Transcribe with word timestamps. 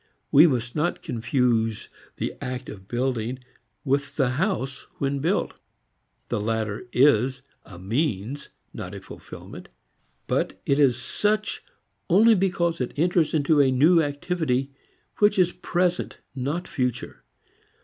We 0.31 0.47
must 0.47 0.75
not 0.75 1.03
confuse 1.03 1.87
the 2.17 2.33
act 2.43 2.69
of 2.69 2.87
building 2.87 3.37
with 3.85 4.15
the 4.15 4.31
house 4.31 4.87
when 4.97 5.19
built. 5.19 5.53
The 6.29 6.41
latter 6.41 6.87
is 6.91 7.43
a 7.65 7.77
means, 7.77 8.49
not 8.73 8.95
a 8.95 8.99
fulfilment. 8.99 9.69
But 10.25 10.59
it 10.65 10.79
is 10.79 10.99
such 10.99 11.61
only 12.09 12.33
because 12.33 12.81
it 12.81 12.97
enters 12.97 13.35
into 13.35 13.61
a 13.61 13.69
new 13.69 14.01
activity 14.01 14.71
which 15.19 15.37
is 15.37 15.51
present 15.51 16.17
not 16.33 16.67
future. 16.67 17.23